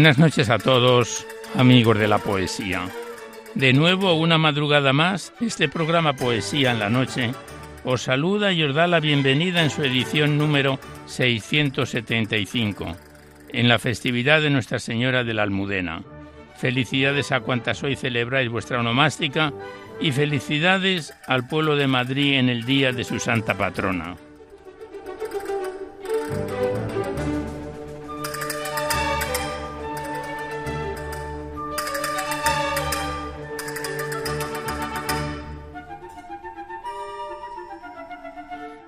[0.00, 2.88] Buenas noches a todos, amigos de la poesía.
[3.54, 7.32] De nuevo, una madrugada más, este programa Poesía en la Noche
[7.84, 12.96] os saluda y os da la bienvenida en su edición número 675,
[13.50, 16.02] en la festividad de Nuestra Señora de la Almudena.
[16.56, 19.52] Felicidades a cuantas hoy celebráis vuestra onomástica
[20.00, 24.16] y felicidades al pueblo de Madrid en el día de su santa patrona.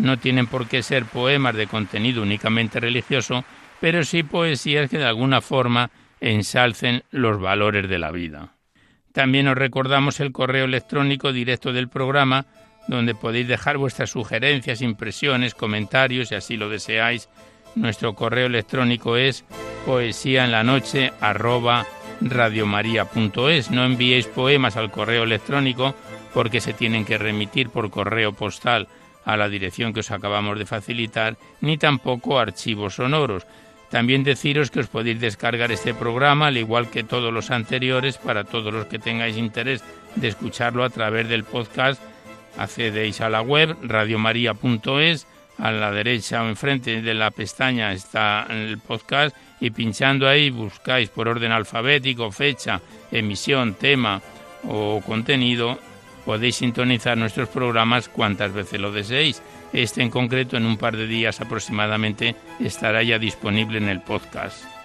[0.00, 3.44] no tienen por qué ser poemas de contenido únicamente religioso,
[3.80, 5.90] pero sí poesías que de alguna forma
[6.20, 8.54] ensalcen los valores de la vida.
[9.12, 12.46] También os recordamos el correo electrónico directo del programa,
[12.88, 17.28] donde podéis dejar vuestras sugerencias, impresiones, comentarios, si así lo deseáis.
[17.74, 19.44] Nuestro correo electrónico es
[19.86, 20.46] poesía
[23.70, 25.94] No enviéis poemas al correo electrónico
[26.34, 28.88] porque se tienen que remitir por correo postal
[29.24, 33.46] a la dirección que os acabamos de facilitar, ni tampoco archivos sonoros.
[33.90, 38.44] También deciros que os podéis descargar este programa, al igual que todos los anteriores, para
[38.44, 39.82] todos los que tengáis interés
[40.14, 42.00] de escucharlo a través del podcast.
[42.56, 45.26] Accedéis a la web radiomaria.es,
[45.58, 51.10] a la derecha o enfrente de la pestaña está el podcast y pinchando ahí buscáis
[51.10, 52.80] por orden alfabético, fecha,
[53.10, 54.22] emisión, tema
[54.68, 55.78] o contenido
[56.24, 59.42] Podéis sintonizar nuestros programas cuantas veces lo deseéis.
[59.72, 64.79] Este en concreto en un par de días aproximadamente estará ya disponible en el podcast.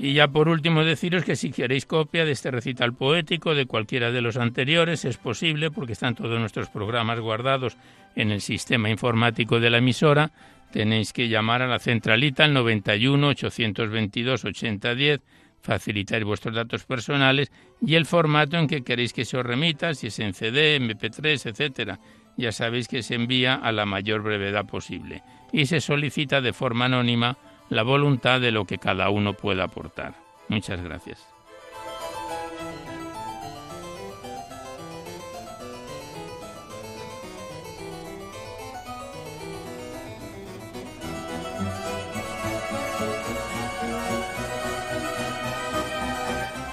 [0.00, 4.10] Y ya por último deciros que si queréis copia de este recital poético, de cualquiera
[4.10, 7.76] de los anteriores, es posible porque están todos nuestros programas guardados
[8.16, 10.32] en el sistema informático de la emisora.
[10.72, 15.20] Tenéis que llamar a la centralita al 91 822 8010,
[15.60, 17.52] facilitar vuestros datos personales
[17.82, 21.50] y el formato en que queréis que se os remita, si es en CD, MP3,
[21.50, 22.00] etcétera.
[22.38, 26.86] Ya sabéis que se envía a la mayor brevedad posible y se solicita de forma
[26.86, 27.36] anónima
[27.70, 30.14] la voluntad de lo que cada uno pueda aportar.
[30.48, 31.24] Muchas gracias.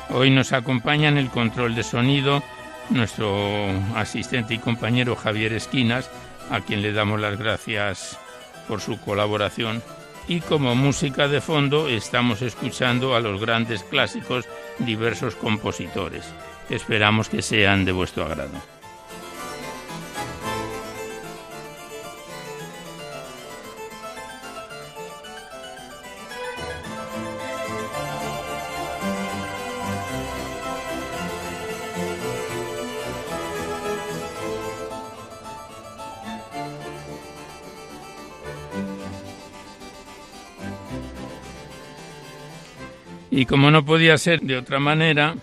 [0.09, 2.41] Hoy nos acompaña en el control de sonido
[2.89, 6.09] nuestro asistente y compañero Javier Esquinas,
[6.49, 8.17] a quien le damos las gracias
[8.67, 9.83] por su colaboración
[10.27, 14.45] y como música de fondo estamos escuchando a los grandes clásicos
[14.79, 16.25] diversos compositores.
[16.69, 18.76] Esperamos que sean de vuestro agrado.
[43.37, 45.35] Y como no podía ser de otra manera,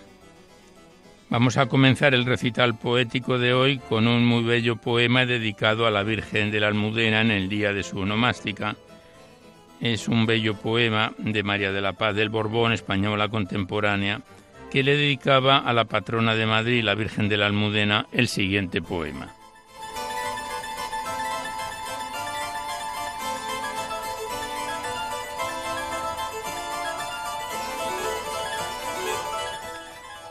[1.29, 5.91] vamos a comenzar el recital poético de hoy con un muy bello poema dedicado a
[5.91, 8.75] la Virgen de la Almudena en el día de su onomástica.
[9.79, 14.19] Es un bello poema de María de la Paz del Borbón, española contemporánea,
[14.69, 18.81] que le dedicaba a la patrona de Madrid, la Virgen de la Almudena, el siguiente
[18.81, 19.34] poema.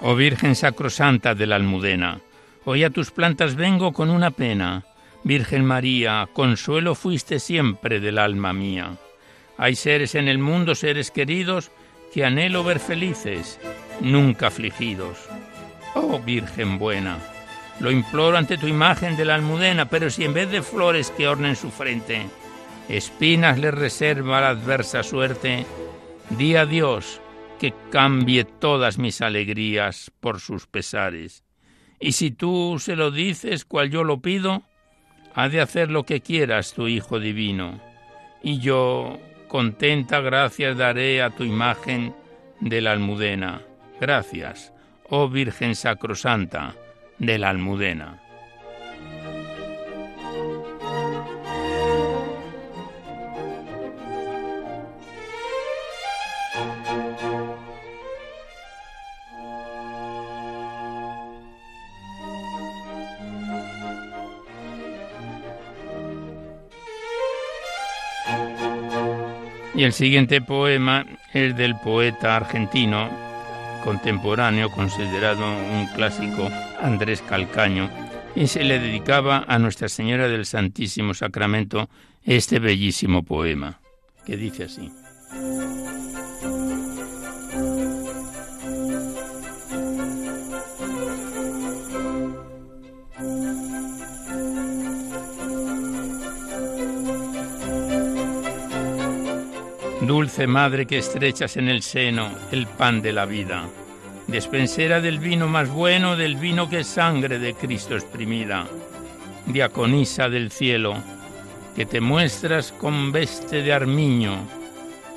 [0.07, 2.21] Oh Virgen Sacrosanta de la Almudena,
[2.67, 4.85] hoy a tus plantas vengo con una pena.
[5.23, 8.99] Virgen María, consuelo fuiste siempre del alma mía.
[9.57, 11.71] Hay seres en el mundo, seres queridos,
[12.13, 13.59] que anhelo ver felices,
[14.03, 15.27] nunca afligidos.
[15.95, 17.17] Oh Virgen buena,
[17.81, 21.29] lo imploro ante tu imagen de la almudena, pero si en vez de flores que
[21.29, 22.27] ornen su frente,
[22.91, 25.65] espinas le reserva la adversa suerte,
[26.29, 27.23] di a Dios
[27.59, 31.45] que cambie todas mis alegrías por sus pesares.
[32.01, 34.63] Y si tú se lo dices cual yo lo pido,
[35.35, 37.81] ha de hacer lo que quieras tu Hijo Divino.
[38.43, 39.19] Y yo,
[39.49, 42.15] contenta, gracias daré a tu imagen
[42.61, 43.63] de la almudena.
[44.01, 44.73] Gracias,
[45.09, 46.75] oh Virgen Sacrosanta
[47.19, 48.24] de la almudena.
[69.77, 73.11] Y el siguiente poema es del poeta argentino
[73.83, 76.49] contemporáneo, considerado un clásico,
[76.81, 77.91] Andrés Calcaño,
[78.35, 81.89] y se le dedicaba a Nuestra Señora del Santísimo Sacramento
[82.25, 83.81] este bellísimo poema,
[84.25, 84.91] que dice así.
[100.07, 103.71] Dulce madre que estrechas en el seno el pan de la vida,
[104.27, 108.67] despensera del vino más bueno, del vino que sangre de Cristo exprimida,
[109.47, 110.95] diaconisa del cielo,
[111.75, 114.47] que te muestras con veste de armiño,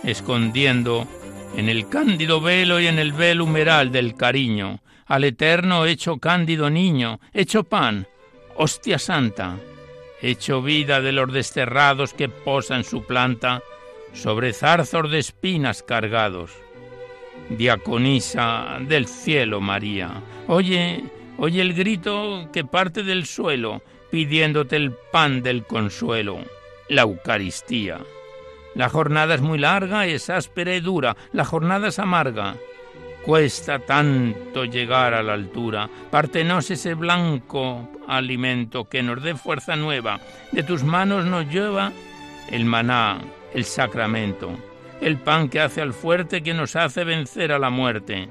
[0.03, 1.05] escondiendo
[1.57, 6.69] en el cándido velo y en el velo humeral del cariño, al eterno hecho cándido
[6.69, 8.07] niño, hecho pan,
[8.55, 9.57] hostia santa,
[10.21, 13.61] hecho vida de los desterrados que posan su planta,
[14.17, 16.51] sobre zarzos de espinas cargados.
[17.49, 21.03] Diaconisa del cielo, María, oye,
[21.37, 23.81] oye el grito que parte del suelo,
[24.11, 26.39] pidiéndote el pan del consuelo,
[26.89, 27.99] la Eucaristía.
[28.75, 32.55] La jornada es muy larga, es áspera y dura, la jornada es amarga.
[33.23, 40.19] Cuesta tanto llegar a la altura, pártenos ese blanco alimento que nos dé fuerza nueva,
[40.51, 41.91] de tus manos nos lleva
[42.49, 43.19] el maná
[43.53, 44.51] el sacramento,
[45.01, 48.27] el pan que hace al fuerte que nos hace vencer a la muerte.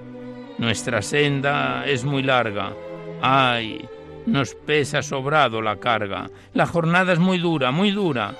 [0.58, 2.72] Nuestra senda es muy larga.
[3.20, 3.86] Ay,
[4.26, 6.30] nos pesa sobrado la carga.
[6.54, 8.34] La jornada es muy dura, muy dura.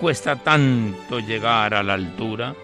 [0.00, 2.54] Cuesta tanto llegar a la altura.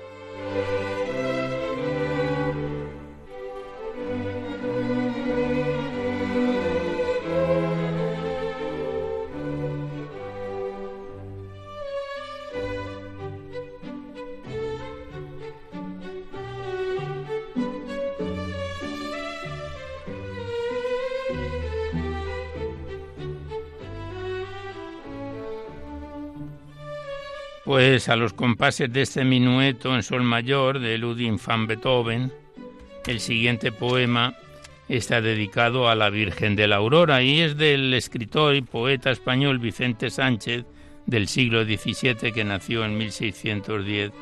[27.74, 32.32] Pues a los compases de este minueto en sol mayor de Ludwig van Beethoven,
[33.04, 34.36] el siguiente poema
[34.88, 39.58] está dedicado a la Virgen de la Aurora y es del escritor y poeta español
[39.58, 40.66] Vicente Sánchez
[41.06, 44.12] del siglo XVII que nació en 1610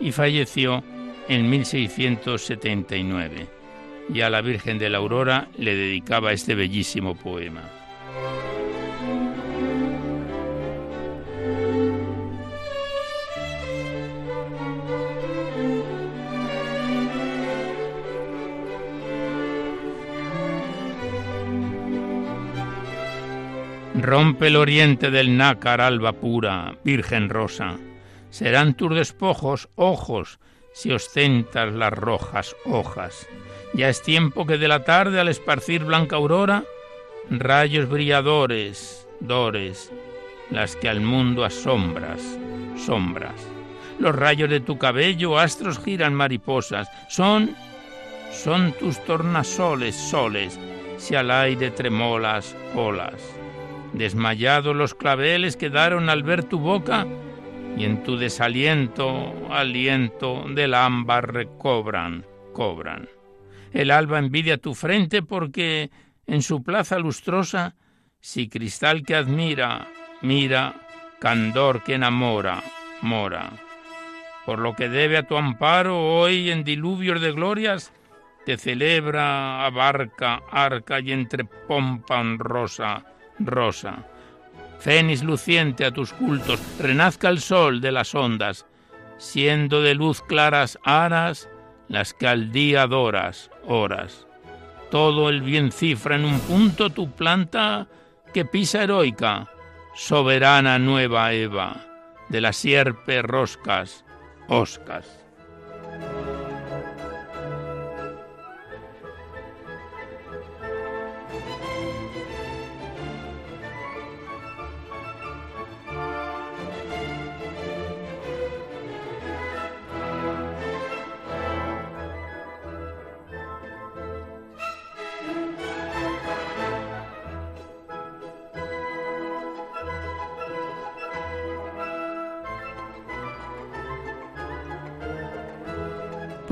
[0.00, 0.82] y falleció
[1.28, 3.46] en 1679.
[4.14, 7.81] y a la Virgen de la Aurora le dedicaba este bellísimo poema.
[24.02, 27.76] Rompe el oriente del nácar alba pura, Virgen rosa.
[28.30, 30.40] Serán tus despojos ojos
[30.74, 33.28] si ostentas las rojas hojas.
[33.74, 36.64] Ya es tiempo que de la tarde al esparcir blanca aurora,
[37.30, 39.92] rayos brilladores, dores,
[40.50, 42.20] las que al mundo asombras,
[42.76, 43.40] sombras.
[44.00, 47.54] Los rayos de tu cabello, astros giran mariposas, son,
[48.32, 50.58] son tus tornasoles, soles,
[50.98, 53.41] si al aire tremolas olas.
[53.92, 57.06] Desmayados los claveles quedaron al ver tu boca,
[57.76, 63.08] y en tu desaliento, aliento del ámbar recobran, cobran.
[63.72, 65.90] El alba envidia tu frente porque
[66.26, 67.74] en su plaza lustrosa,
[68.20, 69.88] si cristal que admira,
[70.20, 70.74] mira,
[71.18, 72.62] candor que enamora,
[73.00, 73.50] mora.
[74.44, 77.92] Por lo que debe a tu amparo hoy en diluvios de glorias,
[78.44, 83.04] te celebra, abarca, arca y entre pompa honrosa,
[83.46, 84.04] rosa.
[84.78, 88.66] Fénix luciente a tus cultos, renazca el sol de las ondas,
[89.18, 91.48] siendo de luz claras aras
[91.88, 94.26] las que al día adoras, horas.
[94.90, 97.86] Todo el bien cifra en un punto tu planta
[98.34, 99.48] que pisa heroica,
[99.94, 101.86] soberana nueva Eva,
[102.28, 104.04] de la sierpe roscas,
[104.48, 105.21] oscas.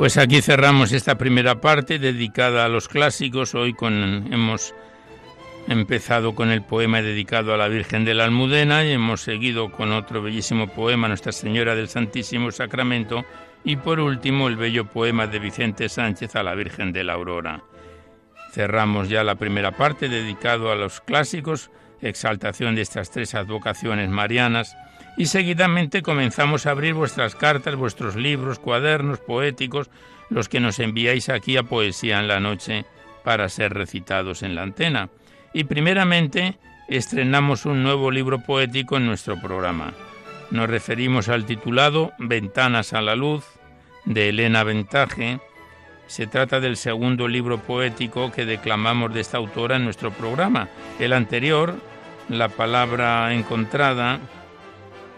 [0.00, 3.54] Pues aquí cerramos esta primera parte dedicada a los clásicos.
[3.54, 4.74] Hoy con, hemos
[5.68, 9.92] empezado con el poema dedicado a la Virgen de la Almudena y hemos seguido con
[9.92, 13.26] otro bellísimo poema, Nuestra Señora del Santísimo Sacramento,
[13.62, 17.62] y por último el bello poema de Vicente Sánchez a la Virgen de la Aurora.
[18.54, 24.78] Cerramos ya la primera parte dedicado a los clásicos, exaltación de estas tres advocaciones marianas,
[25.20, 29.90] y seguidamente comenzamos a abrir vuestras cartas, vuestros libros, cuadernos poéticos,
[30.30, 32.86] los que nos enviáis aquí a Poesía en la Noche
[33.22, 35.10] para ser recitados en la antena.
[35.52, 36.56] Y primeramente
[36.88, 39.92] estrenamos un nuevo libro poético en nuestro programa.
[40.50, 43.44] Nos referimos al titulado Ventanas a la Luz
[44.06, 45.38] de Elena Ventaje.
[46.06, 50.70] Se trata del segundo libro poético que declamamos de esta autora en nuestro programa.
[50.98, 51.74] El anterior,
[52.30, 54.20] La palabra encontrada,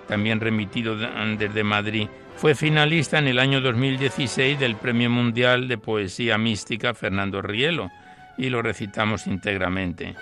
[0.08, 2.08] también remitido desde Madrid.
[2.36, 7.90] Fue finalista en el año 2016 del Premio Mundial de Poesía Mística Fernando Rielo
[8.36, 10.14] y lo recitamos íntegramente.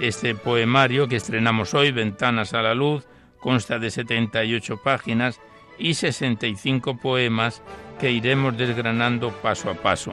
[0.00, 3.06] Este poemario que estrenamos hoy, Ventanas a la Luz,
[3.38, 5.40] consta de 78 páginas
[5.78, 7.62] y 65 poemas
[7.98, 10.12] que iremos desgranando paso a paso.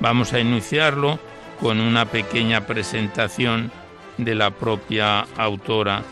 [0.00, 1.18] Vamos a iniciarlo
[1.60, 3.70] con una pequeña presentación
[4.16, 6.02] de la propia autora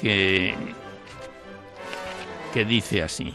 [0.00, 0.54] que
[2.52, 3.34] que dice así.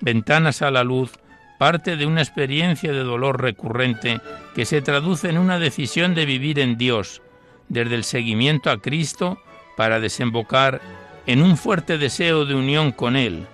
[0.00, 1.12] Ventanas a la luz
[1.58, 4.20] parte de una experiencia de dolor recurrente
[4.54, 7.20] que se traduce en una decisión de vivir en Dios,
[7.68, 9.42] desde el seguimiento a Cristo
[9.76, 10.80] para desembocar
[11.26, 13.46] en un fuerte deseo de unión con Él,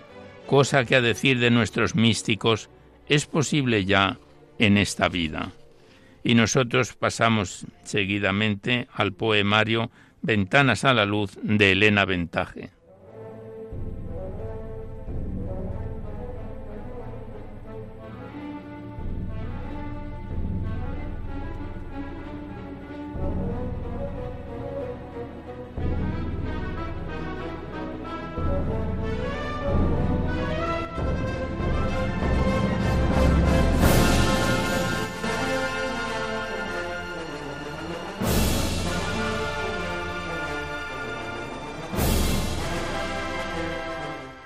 [0.47, 2.69] cosa que a decir de nuestros místicos
[3.09, 4.19] es posible ya
[4.59, 5.53] en esta vida.
[6.23, 9.91] Y nosotros pasamos seguidamente al poemario
[10.23, 12.71] Ventanas a la luz de Elena Ventaje.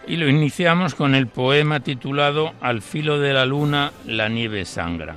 [0.08, 5.14] Y lo iniciamos con el poema titulado Al filo de la luna la nieve sangra.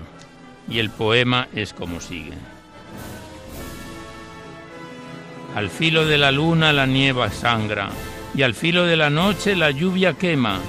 [0.70, 2.34] Y el poema es como sigue.
[5.56, 7.90] Al filo de la luna la nieve sangra,
[8.36, 10.60] y al filo de la noche la lluvia quema,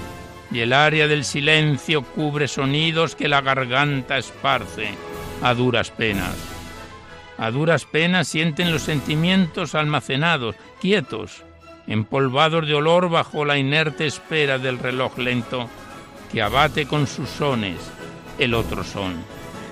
[0.53, 4.91] y el área del silencio cubre sonidos que la garganta esparce,
[5.43, 6.37] a duras penas.
[7.39, 11.45] A duras penas sienten los sentimientos almacenados, quietos,
[11.87, 15.69] empolvados de olor bajo la inerte espera del reloj lento
[16.31, 17.79] que abate con sus sones
[18.39, 19.15] el otro son.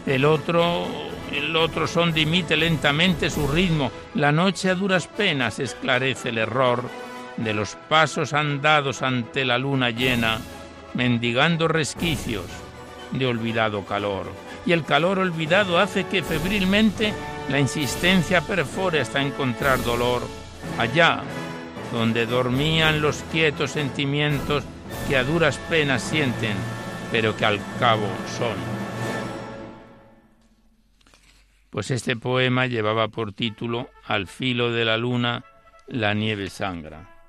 [0.07, 0.87] El otro,
[1.33, 3.91] el otro son dimite lentamente su ritmo.
[4.15, 6.83] La noche a duras penas esclarece el error
[7.37, 10.39] de los pasos andados ante la luna llena,
[10.95, 12.45] mendigando resquicios
[13.13, 14.27] de olvidado calor.
[14.67, 17.15] Y el calor olvidado hace que febrilmente
[17.49, 20.23] la insistencia perfore hasta encontrar dolor
[20.79, 21.23] allá
[21.93, 24.65] donde dormían los quietos sentimientos
[25.09, 26.57] que a duras penas sienten,
[27.11, 28.07] pero que al cabo
[28.39, 28.57] son.
[31.71, 35.45] Pues este poema llevaba por título Al filo de la luna,
[35.87, 37.20] la nieve sangra.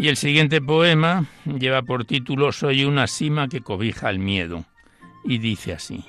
[0.00, 4.64] Y el siguiente poema lleva por título Soy una cima que cobija el miedo
[5.24, 6.04] y dice así.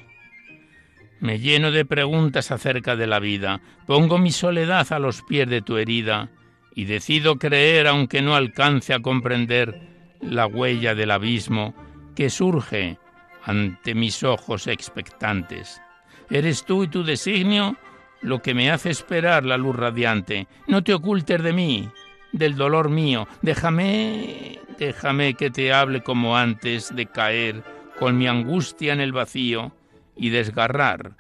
[1.19, 5.63] Me lleno de preguntas acerca de la vida, pongo mi soledad a los pies de
[5.63, 6.29] tu herida
[6.75, 9.81] y decido creer aunque no alcance a comprender
[10.21, 11.73] la huella del abismo
[12.15, 12.99] que surge
[13.43, 15.81] ante mis ojos expectantes.
[16.29, 17.75] Eres tú y tu designio
[18.21, 20.47] lo que me hace esperar la luz radiante.
[20.67, 21.89] No te ocultes de mí,
[22.31, 23.27] del dolor mío.
[23.41, 27.63] Déjame, déjame que te hable como antes de caer
[27.97, 29.71] con mi angustia en el vacío
[30.15, 31.15] y desgarrar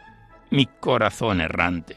[0.49, 1.95] mi corazón errante.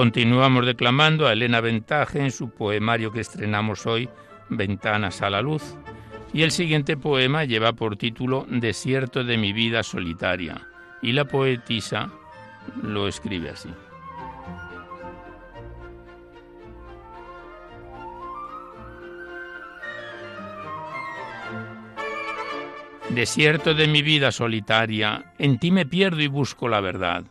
[0.00, 4.08] Continuamos declamando a Elena Ventaje en su poemario que estrenamos hoy,
[4.48, 5.76] Ventanas a la Luz.
[6.32, 10.66] Y el siguiente poema lleva por título Desierto de mi vida solitaria.
[11.02, 12.10] Y la poetisa
[12.82, 13.68] lo escribe así.
[23.10, 27.24] Desierto de mi vida solitaria, en ti me pierdo y busco la verdad.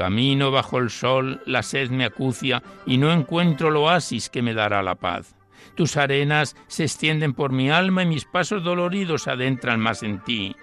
[0.00, 4.54] Camino bajo el sol, la sed me acucia y no encuentro el oasis que me
[4.54, 5.36] dará la paz.
[5.74, 10.56] Tus arenas se extienden por mi alma y mis pasos doloridos adentran más en ti,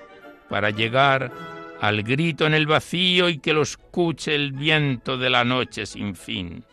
[0.50, 1.32] para llegar
[1.80, 6.16] al grito en el vacío y que lo escuche el viento de la noche sin
[6.16, 6.64] fin.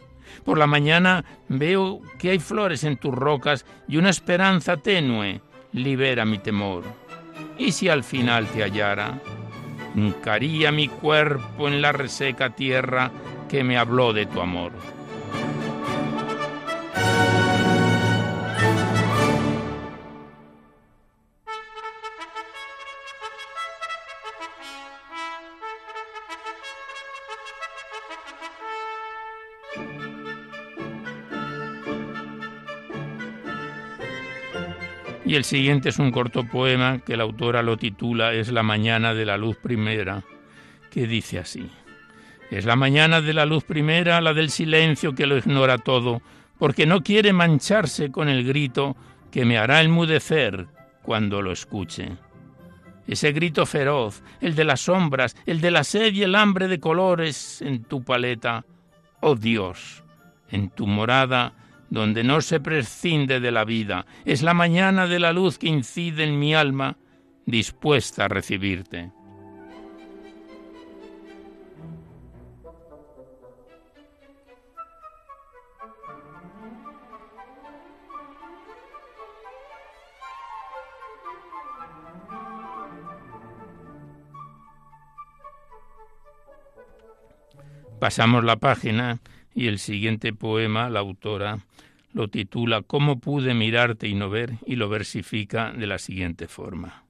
[0.43, 6.25] Por la mañana veo que hay flores en tus rocas y una esperanza tenue libera
[6.25, 6.85] mi temor.
[7.59, 9.21] ¿Y si al final te hallara?
[9.95, 13.11] Hincaría mi cuerpo en la reseca tierra
[13.49, 14.73] que me habló de tu amor.
[35.35, 39.25] El siguiente es un corto poema que la autora lo titula Es la mañana de
[39.25, 40.23] la luz primera,
[40.91, 41.69] que dice así.
[42.53, 46.23] Es la mañana de la luz primera, la del silencio que lo ignora todo,
[46.57, 48.97] porque no quiere mancharse con el grito
[49.33, 50.69] que me hará enmudecer
[51.03, 52.13] cuando lo escuche.
[53.09, 56.79] Ese grito feroz, el de las sombras, el de la sed y el hambre de
[56.79, 58.65] colores en tu paleta.
[59.21, 60.05] Oh Dios,
[60.49, 61.55] en tu morada
[61.91, 64.07] donde no se prescinde de la vida.
[64.25, 66.97] Es la mañana de la luz que incide en mi alma,
[67.47, 69.11] dispuesta a recibirte.
[88.05, 89.19] Pasamos la página
[89.55, 91.61] y el siguiente poema, la autora
[92.13, 94.55] lo titula ¿Cómo pude mirarte y no ver?
[94.67, 97.05] y lo versifica de la siguiente forma.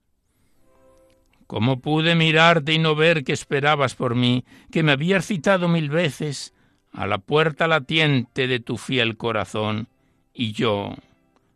[1.47, 5.91] ¿Cómo pude mirarte y no ver que esperabas por mí, que me habías citado mil
[5.91, 6.55] veces
[6.93, 9.89] a la puerta latiente de tu fiel corazón?
[10.33, 10.95] Y yo,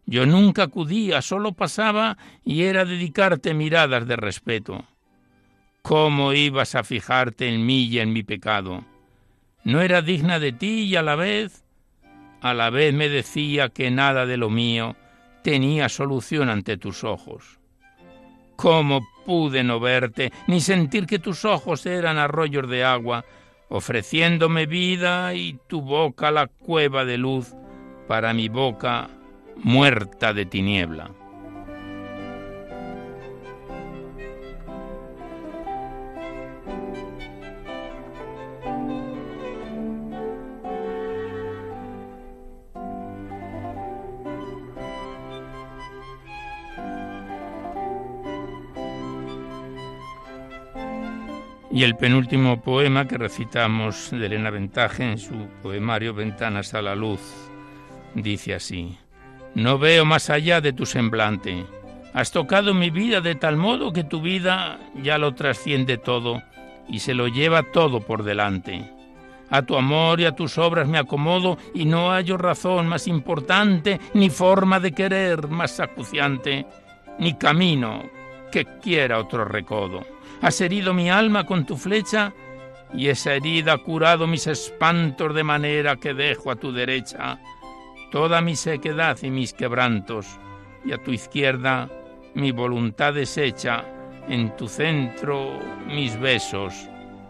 [0.04, 4.84] yo nunca acudía, solo pasaba y era dedicarte miradas de respeto.
[5.80, 8.84] ¿Cómo ibas a fijarte en mí y en mi pecado?
[9.68, 11.62] No era digna de ti y a la vez,
[12.40, 14.96] a la vez me decía que nada de lo mío
[15.42, 17.60] tenía solución ante tus ojos.
[18.56, 23.26] ¿Cómo pude no verte, ni sentir que tus ojos eran arroyos de agua,
[23.68, 27.54] ofreciéndome vida y tu boca la cueva de luz
[28.06, 29.10] para mi boca
[29.56, 31.10] muerta de tiniebla?
[51.70, 56.94] Y el penúltimo poema que recitamos de Elena Ventaje en su poemario Ventanas a la
[56.94, 57.20] Luz
[58.14, 58.98] dice así,
[59.54, 61.66] No veo más allá de tu semblante,
[62.14, 66.42] has tocado mi vida de tal modo que tu vida ya lo trasciende todo
[66.88, 68.90] y se lo lleva todo por delante.
[69.50, 74.00] A tu amor y a tus obras me acomodo y no hallo razón más importante,
[74.14, 76.66] ni forma de querer más acuciante,
[77.18, 78.02] ni camino
[78.50, 80.17] que quiera otro recodo.
[80.40, 82.32] Has herido mi alma con tu flecha
[82.94, 87.40] y esa herida ha curado mis espantos de manera que dejo a tu derecha
[88.10, 90.26] toda mi sequedad y mis quebrantos
[90.84, 91.90] y a tu izquierda
[92.34, 93.84] mi voluntad deshecha,
[94.28, 96.74] en tu centro mis besos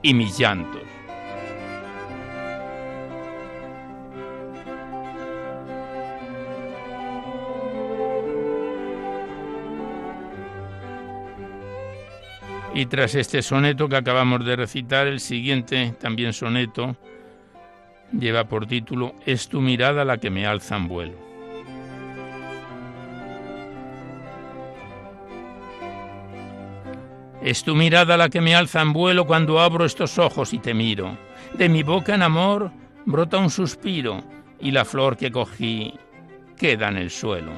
[0.03, 0.98] y mis llantos.
[12.75, 16.97] Y tras este soneto que acabamos de recitar, el siguiente, también soneto,
[18.13, 21.29] lleva por título Es tu mirada la que me alza en vuelo.
[27.43, 30.75] Es tu mirada la que me alza en vuelo cuando abro estos ojos y te
[30.75, 31.17] miro.
[31.55, 32.71] De mi boca en amor
[33.07, 34.23] brota un suspiro
[34.61, 35.95] y la flor que cogí
[36.57, 37.53] queda en el suelo.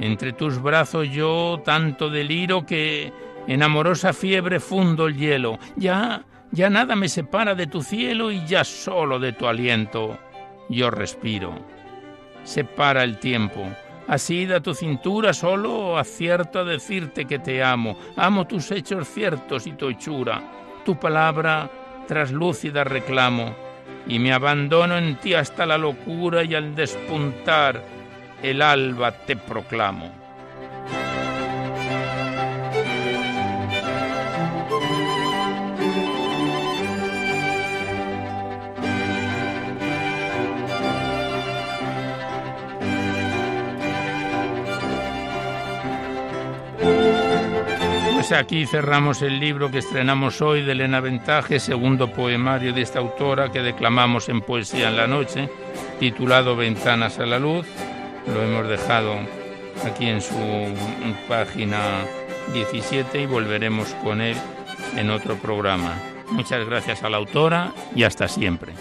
[0.00, 3.12] Entre tus brazos yo tanto deliro que
[3.46, 5.58] en amorosa fiebre fundo el hielo.
[5.76, 10.18] Ya, ya nada me separa de tu cielo y ya solo de tu aliento
[10.68, 11.54] yo respiro.
[12.44, 13.66] Separa el tiempo.
[14.06, 17.98] Así da tu cintura solo acierto a decirte que te amo.
[18.16, 20.42] Amo tus hechos ciertos y tu hechura.
[20.84, 21.70] Tu palabra
[22.06, 23.54] traslúcida reclamo.
[24.06, 27.82] Y me abandono en ti hasta la locura y al despuntar
[28.42, 30.23] el alba te proclamo.
[48.26, 52.98] Pues aquí cerramos el libro que estrenamos hoy de Elena Ventaje, segundo poemario de esta
[52.98, 55.50] autora que declamamos en Poesía en la Noche,
[56.00, 57.66] titulado Ventanas a la Luz.
[58.26, 59.14] Lo hemos dejado
[59.84, 60.34] aquí en su
[61.28, 62.06] página
[62.54, 64.38] 17 y volveremos con él
[64.96, 65.92] en otro programa.
[66.30, 68.72] Muchas gracias a la autora y hasta siempre.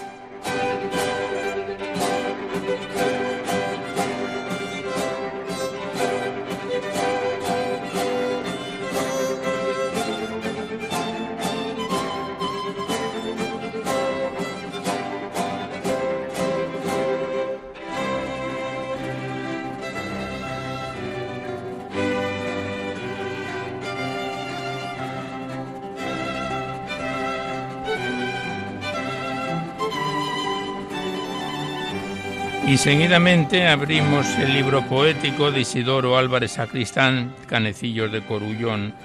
[32.73, 38.95] Y seguidamente abrimos el libro poético de Isidoro Álvarez Sacristán, Canecillos de Corullón,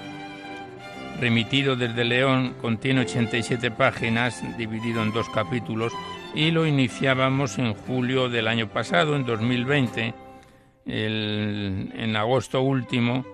[1.20, 5.92] remitido desde León, contiene 87 páginas, dividido en dos capítulos,
[6.34, 10.14] y lo iniciábamos en julio del año pasado, en 2020.
[10.86, 13.26] en agosto último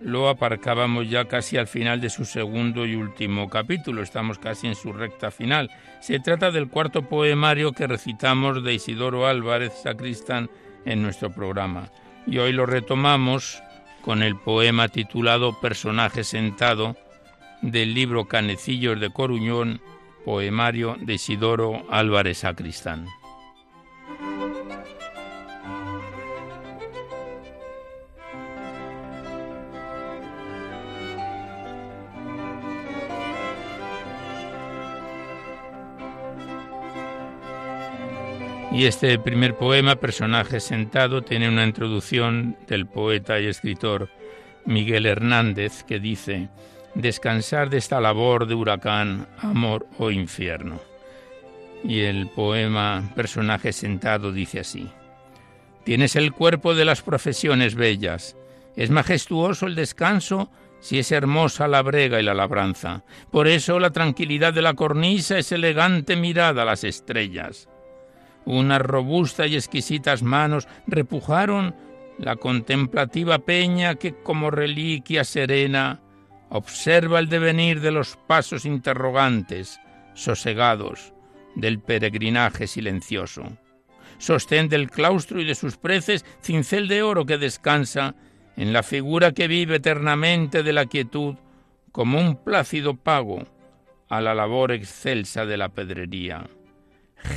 [0.00, 4.74] lo aparcábamos ya casi al final de su segundo y último capítulo, estamos casi en
[4.74, 5.70] su recta final.
[6.00, 10.50] Se trata del cuarto poemario que recitamos de Isidoro Álvarez Sacristán
[10.84, 11.90] en nuestro programa.
[12.26, 13.62] Y hoy lo retomamos
[14.02, 16.96] con el poema titulado Personaje sentado
[17.62, 19.80] del libro Canecillos de Coruñón,
[20.24, 23.06] poemario de Isidoro Álvarez Sacristán.
[38.76, 44.10] Y este primer poema, Personaje sentado, tiene una introducción del poeta y escritor
[44.66, 46.50] Miguel Hernández que dice,
[46.94, 50.78] Descansar de esta labor de huracán, amor o infierno.
[51.84, 54.90] Y el poema Personaje sentado dice así.
[55.84, 58.36] Tienes el cuerpo de las profesiones bellas.
[58.76, 63.04] Es majestuoso el descanso si es hermosa la brega y la labranza.
[63.30, 67.70] Por eso la tranquilidad de la cornisa es elegante mirada a las estrellas.
[68.46, 71.74] Unas robustas y exquisitas manos repujaron
[72.18, 76.00] la contemplativa peña que como reliquia serena
[76.48, 79.80] observa el devenir de los pasos interrogantes,
[80.14, 81.12] sosegados,
[81.56, 83.44] del peregrinaje silencioso.
[84.18, 88.14] Sostén del claustro y de sus preces cincel de oro que descansa
[88.56, 91.34] en la figura que vive eternamente de la quietud
[91.92, 93.42] como un plácido pago
[94.08, 96.46] a la labor excelsa de la pedrería.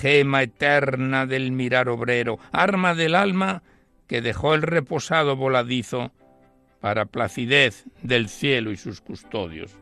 [0.01, 3.63] Gema eterna del mirar obrero, arma del alma
[4.07, 6.11] que dejó el reposado voladizo
[6.79, 9.77] para placidez del cielo y sus custodios.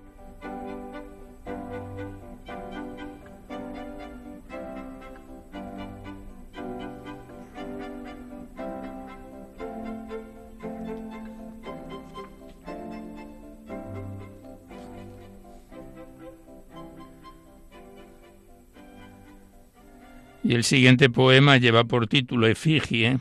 [20.47, 23.19] Y el siguiente poema lleva por título Efigie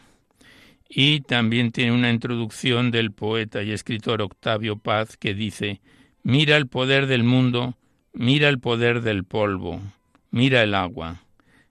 [0.88, 5.80] y también tiene una introducción del poeta y escritor Octavio Paz que dice,
[6.22, 7.76] mira el poder del mundo,
[8.12, 9.82] mira el poder del polvo,
[10.30, 11.24] mira el agua.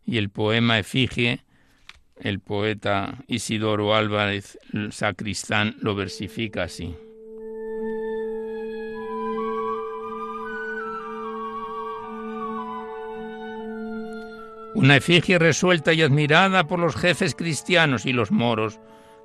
[0.06, 1.40] Y el poema Efigie,
[2.18, 4.60] el poeta Isidoro Álvarez
[4.92, 6.96] Sacristán lo versifica así.
[14.76, 18.82] Una efigie resuelta y admirada por los jefes cristianos y los moros,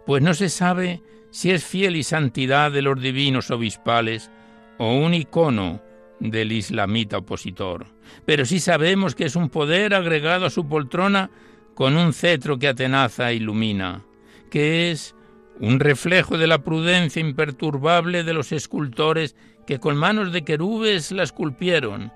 [0.06, 4.30] pues no se sabe si es fiel y santidad de los divinos obispales
[4.78, 5.82] o un icono
[6.20, 7.86] del islamita opositor.
[8.24, 11.32] Pero sí sabemos que es un poder agregado a su poltrona
[11.74, 14.04] con un cetro que atenaza e ilumina,
[14.50, 15.16] que es
[15.58, 19.34] un reflejo de la prudencia imperturbable de los escultores
[19.66, 22.12] que con manos de querubes la esculpieron,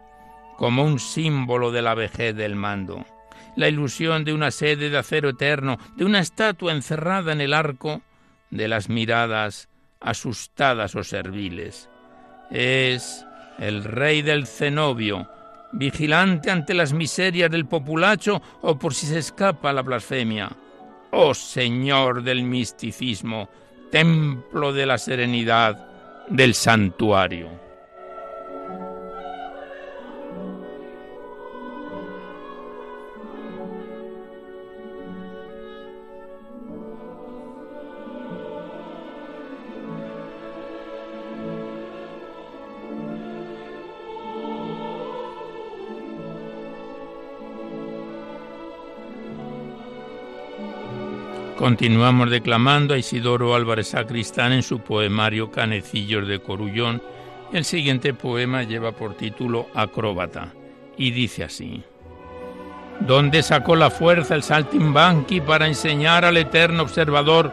[0.57, 3.05] como un símbolo de la vejez del mando
[3.57, 8.03] la ilusión de una sede de acero eterno, de una estatua encerrada en el arco
[8.51, 9.69] de las miradas
[10.01, 11.89] asustadas o serviles.
[12.51, 13.25] Es
[13.59, 15.29] el rey del cenobio,
[15.73, 20.51] vigilante ante las miserias del populacho o por si se escapa la blasfemia.
[21.11, 23.49] Oh Señor del misticismo,
[23.91, 27.64] templo de la serenidad del santuario.
[51.57, 57.01] Continuamos declamando a Isidoro Álvarez Sacristán en su poemario Canecillos de Corullón.
[57.53, 60.53] El siguiente poema lleva por título Acróbata
[60.97, 61.85] y dice así.
[62.99, 67.53] ¿Dónde sacó la fuerza el saltimbanqui para enseñar al eterno observador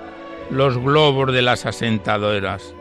[0.50, 2.74] los globos de las asentadoras?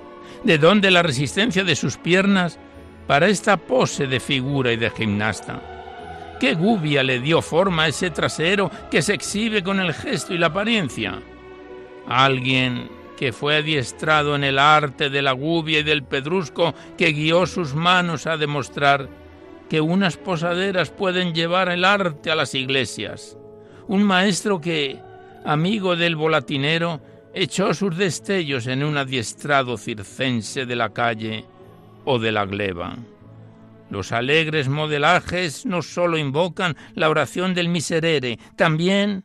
[0.42, 2.59] ¿De dónde la resistencia de sus piernas
[3.06, 5.61] para esta pose de figura y de gimnasta?
[6.40, 10.38] ¿Qué gubia le dio forma a ese trasero que se exhibe con el gesto y
[10.38, 11.20] la apariencia?
[12.09, 17.44] Alguien que fue adiestrado en el arte de la gubia y del pedrusco, que guió
[17.44, 19.11] sus manos a demostrar
[19.68, 23.37] que unas posaderas pueden llevar el arte a las iglesias.
[23.88, 24.98] Un maestro que,
[25.44, 27.03] amigo del volatinero,
[27.35, 31.44] echó sus destellos en un adiestrado circense de la calle
[32.07, 32.96] o de la gleba.
[33.90, 39.24] Los alegres modelajes no sólo invocan la oración del miserere, también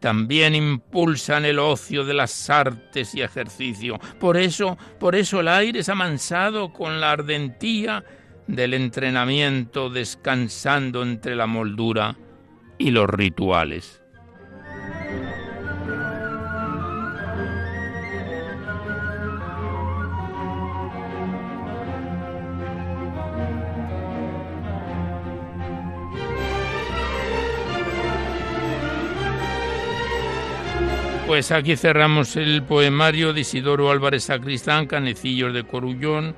[0.00, 3.98] también impulsan el ocio de las artes y ejercicio.
[4.20, 8.04] Por eso, por eso el aire es amansado con la ardentía
[8.46, 12.16] del entrenamiento descansando entre la moldura
[12.78, 14.02] y los rituales.
[31.26, 36.36] Pues aquí cerramos el poemario de Isidoro Álvarez Sacristán, Canecillos de Corullón.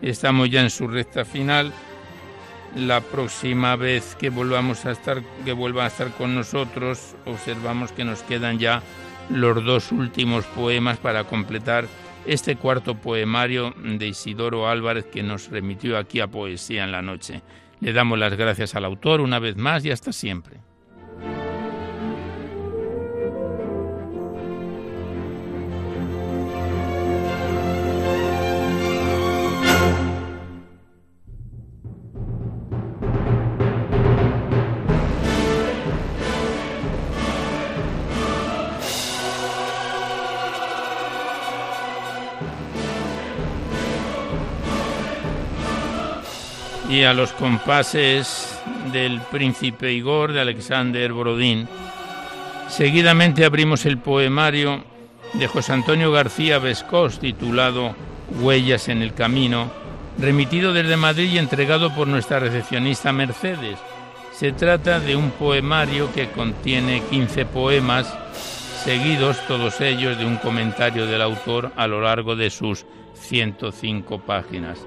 [0.00, 1.74] Estamos ya en su recta final.
[2.74, 8.04] La próxima vez que volvamos a estar, que vuelva a estar con nosotros, observamos que
[8.04, 8.82] nos quedan ya
[9.28, 11.86] los dos últimos poemas para completar
[12.24, 17.42] este cuarto poemario de Isidoro Álvarez que nos remitió aquí a Poesía en la Noche.
[17.80, 20.69] Le damos las gracias al autor una vez más y hasta siempre.
[47.04, 48.60] A los compases
[48.92, 51.68] del príncipe Igor de Alexander Borodín.
[52.68, 54.84] Seguidamente abrimos el poemario
[55.34, 57.94] de José Antonio García Vescós titulado
[58.40, 59.70] Huellas en el Camino,
[60.18, 63.78] remitido desde Madrid y entregado por nuestra recepcionista Mercedes.
[64.32, 68.12] Se trata de un poemario que contiene 15 poemas
[68.84, 72.84] seguidos todos ellos de un comentario del autor a lo largo de sus
[73.14, 74.78] 105 páginas.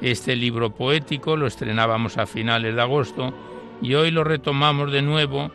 [0.00, 3.34] Este libro poético lo estrenábamos a finales de agosto
[3.82, 5.50] y hoy lo retomamos de nuevo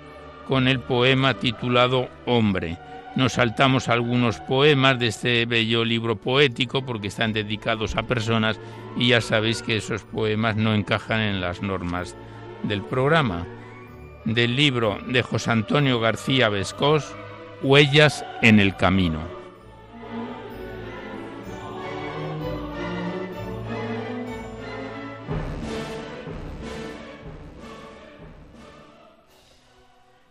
[0.48, 2.78] con el poema titulado Hombre.
[3.16, 8.60] Nos saltamos algunos poemas de este bello libro poético porque están dedicados a personas
[8.98, 12.16] y ya sabéis que esos poemas no encajan en las normas
[12.64, 13.48] del programa.
[14.26, 17.16] Del libro de José Antonio García Vescós,
[17.64, 19.45] Huellas en el Camino.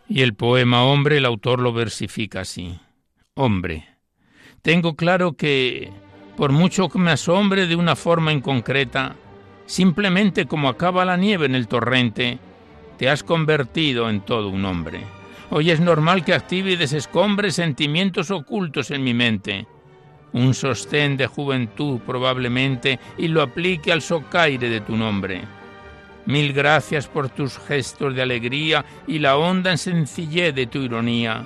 [0.07, 2.77] Y el poema Hombre, el autor lo versifica así.
[3.33, 3.87] Hombre,
[4.61, 5.91] tengo claro que,
[6.37, 9.15] por mucho que me asombre de una forma inconcreta,
[9.65, 12.37] simplemente como acaba la nieve en el torrente,
[12.97, 15.01] te has convertido en todo un hombre.
[15.49, 19.65] Hoy es normal que active y desescombre sentimientos ocultos en mi mente,
[20.33, 25.64] un sostén de juventud probablemente, y lo aplique al socaire de tu nombre
[26.25, 31.45] Mil gracias por tus gestos de alegría y la honda sencillez de tu ironía.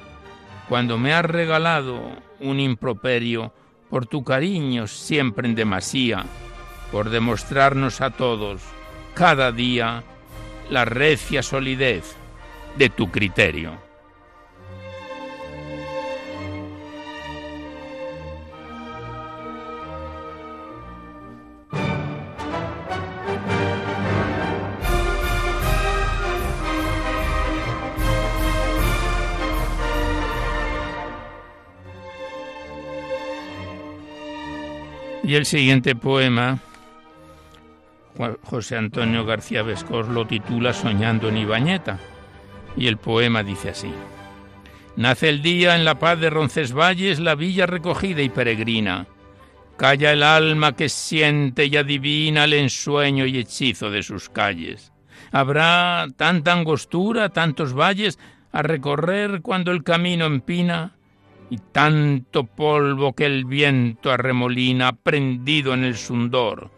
[0.70, 2.00] Cuando me has regalado
[2.40, 3.54] un improperio
[3.90, 6.26] por tu cariño siempre en demasía,
[6.92, 8.62] por demostrarnos a todos
[9.14, 10.04] cada día
[10.70, 12.16] la recia solidez
[12.78, 13.89] de tu criterio.
[35.30, 36.58] Y el siguiente poema,
[38.42, 42.00] José Antonio García Vescos lo titula Soñando en Ibañeta.
[42.76, 43.94] Y el poema dice así.
[44.96, 49.06] Nace el día en la paz de Roncesvalles, la villa recogida y peregrina.
[49.78, 54.92] Calla el alma que siente y adivina el ensueño y hechizo de sus calles.
[55.32, 58.18] Habrá tanta angostura, tantos valles
[58.52, 60.96] a recorrer cuando el camino empina
[61.50, 66.70] y tanto polvo que el viento arremolina prendido en el sundor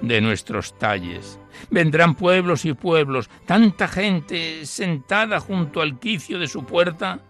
[0.00, 1.38] de nuestros talles.
[1.70, 7.20] Vendrán pueblos y pueblos, tanta gente sentada junto al quicio de su puerta,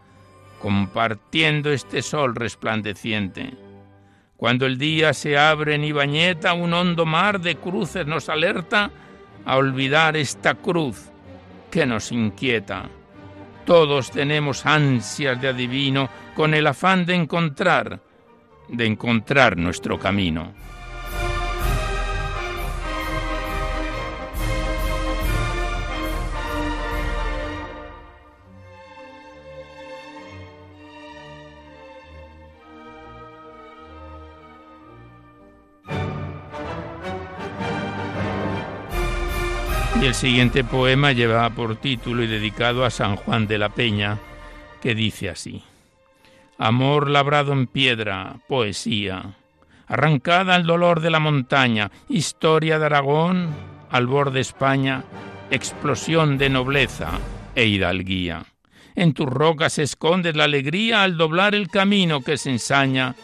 [0.61, 3.55] compartiendo este sol resplandeciente.
[4.37, 8.91] Cuando el día se abre en Ibañeta, un hondo mar de cruces nos alerta
[9.45, 11.11] a olvidar esta cruz
[11.71, 12.89] que nos inquieta.
[13.65, 18.01] Todos tenemos ansias de adivino con el afán de encontrar,
[18.69, 20.53] de encontrar nuestro camino.
[40.05, 44.19] Y el siguiente poema lleva por título y dedicado a San Juan de la Peña,
[44.83, 45.63] que dice así.
[46.59, 49.37] Amor labrado en piedra, poesía,
[49.87, 53.49] arrancada al dolor de la montaña, historia de Aragón,
[53.89, 55.05] albor de España,
[55.51, 57.13] explosión de nobleza
[57.55, 58.45] e hidalguía.
[58.95, 63.15] En tus rocas escondes la alegría al doblar el camino que se ensaña,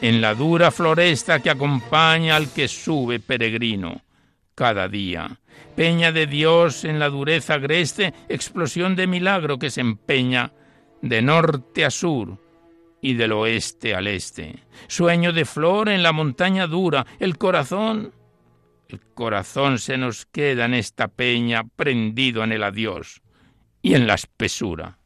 [0.00, 4.02] en la dura floresta que acompaña al que sube peregrino
[4.56, 5.38] cada día.
[5.76, 10.52] Peña de Dios en la dureza agreste, explosión de milagro que se empeña
[11.02, 12.38] de norte a sur
[13.00, 14.56] y del oeste al este.
[14.88, 18.12] Sueño de flor en la montaña dura, el corazón,
[18.88, 23.22] el corazón se nos queda en esta peña prendido en el adiós
[23.82, 24.98] y en la espesura.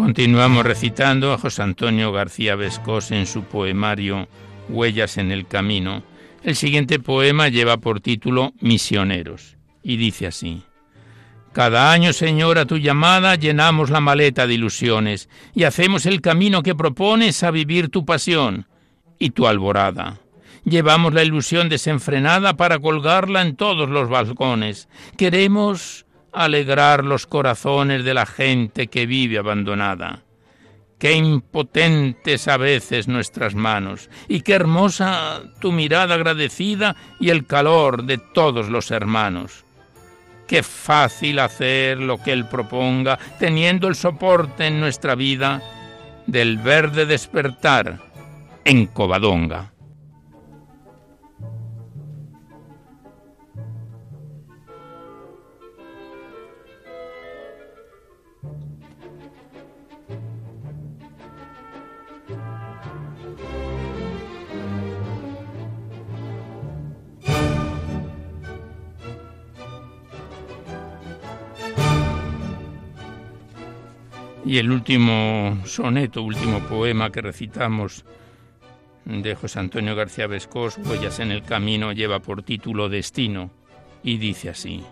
[0.00, 4.28] Continuamos recitando a José Antonio García Vescos en su poemario
[4.70, 6.02] Huellas en el Camino.
[6.42, 10.62] El siguiente poema lleva por título Misioneros y dice así.
[11.52, 16.62] Cada año, Señor, a tu llamada llenamos la maleta de ilusiones y hacemos el camino
[16.62, 18.66] que propones a vivir tu pasión
[19.18, 20.18] y tu alborada.
[20.64, 24.88] Llevamos la ilusión desenfrenada para colgarla en todos los balcones.
[25.18, 30.22] Queremos alegrar los corazones de la gente que vive abandonada.
[30.98, 38.04] Qué impotentes a veces nuestras manos, y qué hermosa tu mirada agradecida y el calor
[38.04, 39.64] de todos los hermanos.
[40.46, 45.62] Qué fácil hacer lo que Él proponga, teniendo el soporte en nuestra vida
[46.26, 47.98] del verde despertar
[48.64, 49.72] en Covadonga.
[74.50, 78.04] Y el último soneto, último poema que recitamos
[79.04, 83.52] de José Antonio García Vescós, Huellas en el Camino, lleva por título Destino
[84.02, 84.82] y dice así.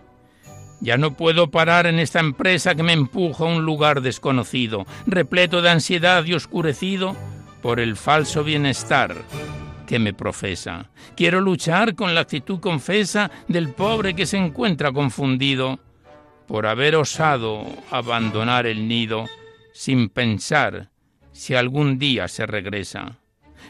[0.80, 5.60] Ya no puedo parar en esta empresa que me empuja a un lugar desconocido, repleto
[5.60, 7.16] de ansiedad y oscurecido
[7.60, 9.16] por el falso bienestar
[9.88, 10.88] que me profesa.
[11.16, 15.80] Quiero luchar con la actitud confesa del pobre que se encuentra confundido
[16.46, 19.26] por haber osado abandonar el nido
[19.78, 20.90] sin pensar
[21.30, 23.20] si algún día se regresa.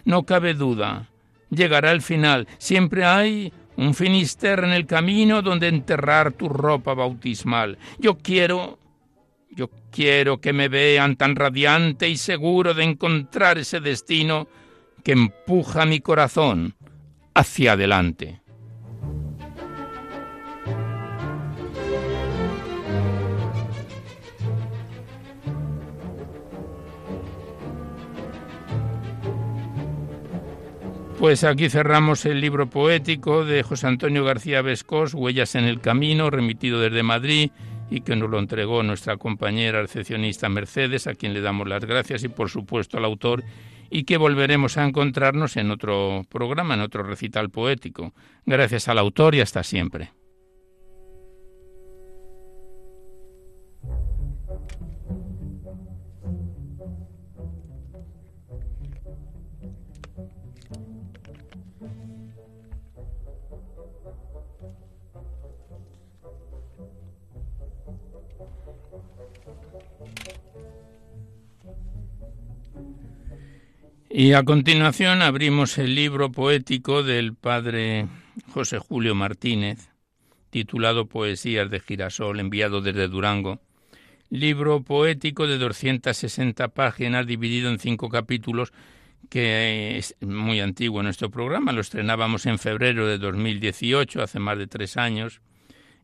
[0.06, 1.10] No cabe duda,
[1.50, 2.48] llegará el final.
[2.56, 7.76] Siempre hay un finister en el camino donde enterrar tu ropa bautismal.
[7.98, 8.78] Yo quiero,
[9.50, 14.48] yo quiero que me vean tan radiante y seguro de encontrar ese destino
[15.04, 16.74] que empuja mi corazón
[17.34, 18.40] hacia adelante.
[31.18, 36.30] Pues aquí cerramos el libro poético de José Antonio García Vescós, Huellas en el Camino,
[36.30, 37.50] remitido desde Madrid
[37.90, 42.22] y que nos lo entregó nuestra compañera recepcionista Mercedes, a quien le damos las gracias
[42.22, 43.42] y por supuesto al autor
[43.90, 48.12] y que volveremos a encontrarnos en otro programa, en otro recital poético.
[48.46, 50.12] Gracias al autor y hasta siempre.
[74.20, 78.08] Y a continuación abrimos el libro poético del padre
[78.52, 79.92] José Julio Martínez,
[80.50, 83.60] titulado Poesías de Girasol, enviado desde Durango.
[84.28, 88.72] Libro poético de 260 páginas, dividido en cinco capítulos,
[89.30, 91.70] que es muy antiguo en nuestro programa.
[91.70, 95.42] Lo estrenábamos en febrero de 2018, hace más de tres años.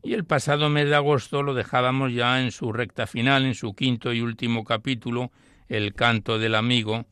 [0.01, 3.75] Y el pasado mes de agosto lo dejábamos ya en su recta final, en su
[3.75, 5.33] quinto y último capítulo,
[5.67, 7.07] El canto del amigo,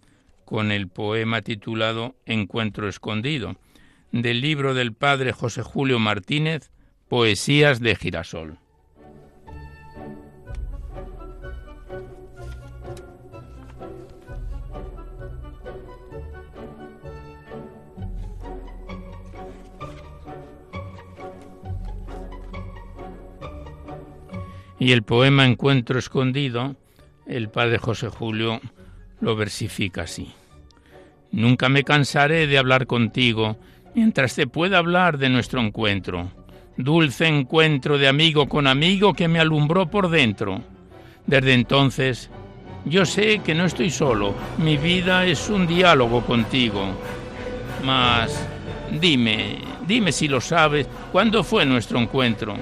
[0.53, 3.55] con el poema titulado Encuentro escondido,
[4.11, 6.69] del libro del padre José Julio Martínez,
[7.07, 8.59] Poesías de Girasol.
[24.77, 26.75] Y el poema Encuentro escondido,
[27.25, 28.61] el padre José Julio
[29.19, 30.31] lo versifica así.
[31.33, 33.57] Nunca me cansaré de hablar contigo
[33.95, 36.31] mientras te pueda hablar de nuestro encuentro.
[36.77, 40.61] Dulce encuentro de amigo con amigo que me alumbró por dentro.
[41.25, 42.29] Desde entonces,
[42.85, 46.85] yo sé que no estoy solo, mi vida es un diálogo contigo.
[47.83, 48.47] Mas,
[49.01, 49.57] dime,
[49.87, 52.55] dime si lo sabes, ¿cuándo fue nuestro encuentro?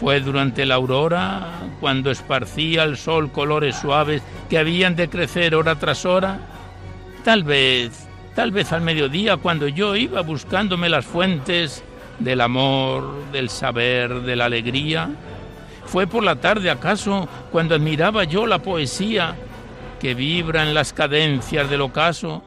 [0.00, 5.76] ¿Fue durante la aurora, cuando esparcía el sol colores suaves que habían de crecer hora
[5.76, 6.51] tras hora?
[7.24, 11.84] Tal vez, tal vez al mediodía, cuando yo iba buscándome las fuentes
[12.18, 15.10] del amor, del saber, de la alegría.
[15.86, 19.34] ¿Fue por la tarde acaso cuando admiraba yo la poesía
[20.00, 22.42] que vibra en las cadencias del ocaso?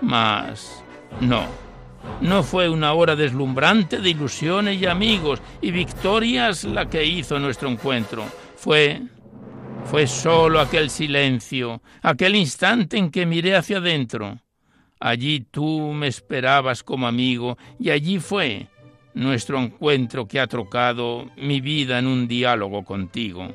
[0.00, 0.82] Mas
[1.20, 1.44] no,
[2.20, 7.68] no fue una hora deslumbrante de ilusiones y amigos y victorias la que hizo nuestro
[7.68, 8.24] encuentro.
[8.56, 9.02] Fue
[9.84, 14.38] fue solo aquel silencio, aquel instante en que miré hacia adentro.
[15.00, 18.68] Allí tú me esperabas como amigo y allí fue
[19.14, 23.54] nuestro encuentro que ha trocado mi vida en un diálogo contigo.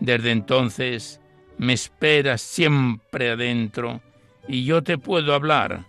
[0.00, 1.20] Desde entonces
[1.58, 4.00] me esperas siempre adentro
[4.46, 5.84] y yo te puedo hablar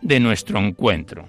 [0.00, 1.26] de nuestro encuentro.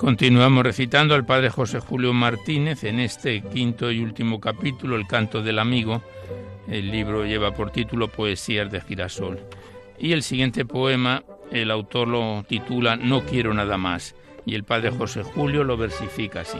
[0.00, 5.42] Continuamos recitando al Padre José Julio Martínez en este quinto y último capítulo, El canto
[5.42, 6.02] del amigo.
[6.66, 9.38] El libro lleva por título Poesías de Girasol.
[9.98, 11.22] Y el siguiente poema,
[11.52, 14.16] el autor lo titula No quiero nada más.
[14.46, 16.58] Y el Padre José Julio lo versifica así.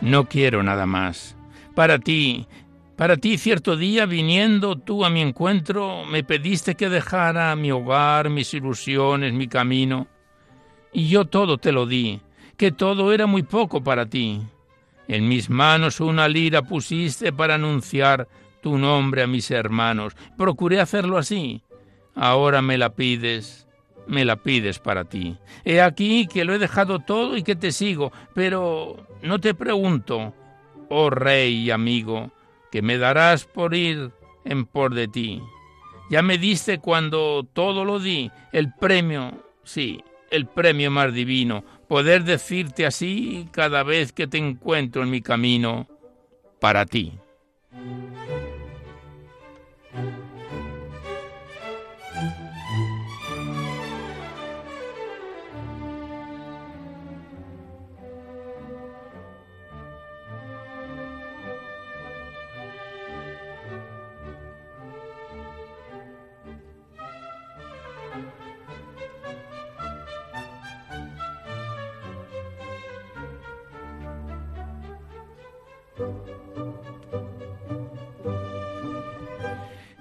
[0.00, 1.36] No quiero nada más.
[1.76, 2.48] Para ti,
[2.96, 8.30] para ti cierto día viniendo tú a mi encuentro, me pediste que dejara mi hogar,
[8.30, 10.08] mis ilusiones, mi camino
[10.92, 12.20] y yo todo te lo di,
[12.56, 14.40] que todo era muy poco para ti.
[15.08, 18.28] En mis manos una lira pusiste para anunciar
[18.62, 20.14] tu nombre a mis hermanos.
[20.36, 21.62] Procuré hacerlo así.
[22.14, 23.66] Ahora me la pides,
[24.06, 25.36] me la pides para ti.
[25.64, 30.34] He aquí que lo he dejado todo y que te sigo, pero no te pregunto,
[30.88, 32.30] oh rey y amigo,
[32.70, 34.12] que me darás por ir
[34.44, 35.42] en por de ti.
[36.10, 39.32] Ya me diste cuando todo lo di, el premio,
[39.64, 45.20] sí, el premio más divino, poder decirte así cada vez que te encuentro en mi
[45.20, 45.86] camino
[46.58, 47.12] para ti.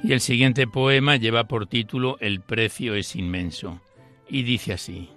[0.03, 3.79] Y el siguiente poema lleva por título El precio es inmenso.
[4.27, 5.09] Y dice así.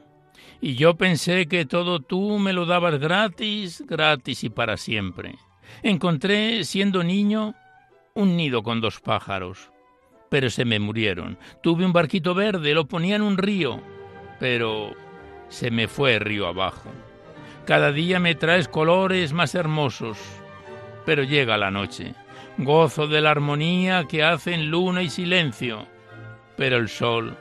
[0.60, 5.36] Y yo pensé que todo tú me lo dabas gratis, gratis y para siempre.
[5.82, 7.54] Encontré, siendo niño,
[8.14, 9.70] un nido con dos pájaros,
[10.28, 11.38] pero se me murieron.
[11.62, 13.80] Tuve un barquito verde, lo ponía en un río,
[14.38, 14.92] pero
[15.48, 16.90] se me fue río abajo.
[17.66, 20.18] Cada día me traes colores más hermosos,
[21.06, 22.14] pero llega la noche
[22.58, 25.86] gozo de la armonía que hacen luna y silencio.
[26.56, 27.36] Pero el sol,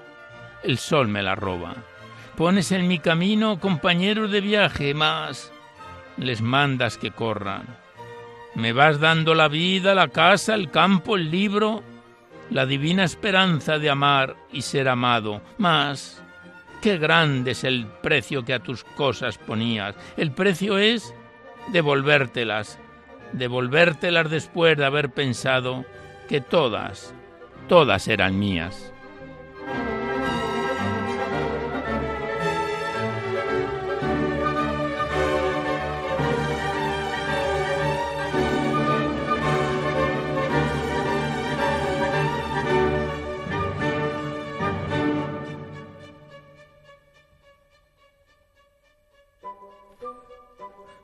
[0.64, 1.76] el sol me la roba.
[2.36, 5.52] Pones en mi camino compañeros de viaje, más
[6.18, 7.78] les mandas que corran.
[8.56, 11.84] Me vas dando la vida, la casa, el campo, el libro,
[12.50, 16.24] la divina esperanza de amar y ser amado, más
[16.82, 19.96] qué grande es el precio que a tus cosas ponías.
[20.18, 21.16] El precio es
[21.72, 22.78] devolvértelas
[23.34, 25.86] devolvértelas después de haber pensado
[26.28, 27.14] que todas,
[27.68, 28.94] todas eran mías.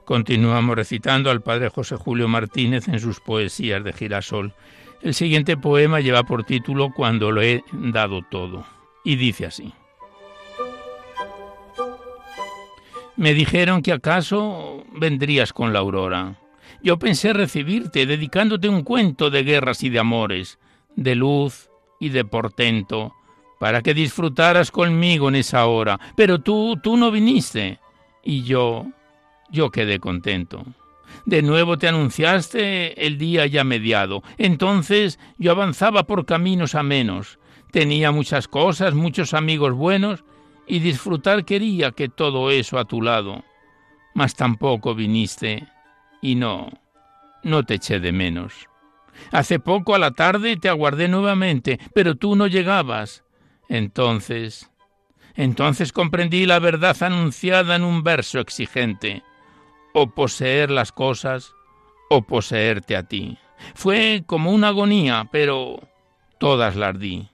[0.10, 4.56] Continuamos recitando al padre José Julio Martínez en sus poesías de girasol.
[5.04, 8.66] El siguiente poema lleva por título Cuando lo he dado todo
[9.04, 9.72] y dice así.
[13.18, 16.40] Me dijeron que acaso vendrías con la aurora.
[16.82, 20.58] Yo pensé recibirte dedicándote un cuento de guerras y de amores,
[20.96, 23.14] de luz y de portento,
[23.60, 26.00] para que disfrutaras conmigo en esa hora.
[26.16, 27.78] Pero tú, tú no viniste.
[28.24, 28.88] Y yo,
[29.52, 30.66] yo quedé contento.
[31.26, 34.24] De nuevo te anunciaste el día ya mediado.
[34.38, 37.40] Entonces yo avanzaba por caminos a menos.
[37.72, 40.24] Tenía muchas cosas, muchos amigos buenos,
[40.68, 43.44] y disfrutar quería que todo eso a tu lado.
[44.14, 45.68] Mas tampoco viniste,
[46.22, 46.70] y no,
[47.44, 48.68] no te eché de menos.
[49.32, 53.24] Hace poco a la tarde te aguardé nuevamente, pero tú no llegabas.
[53.68, 54.72] Entonces,
[55.36, 59.24] entonces comprendí la verdad anunciada en un verso exigente
[59.94, 61.54] o poseer las cosas
[62.10, 63.38] o poseerte a ti.
[63.76, 65.80] Fue como una agonía, pero
[66.40, 67.30] todas las di.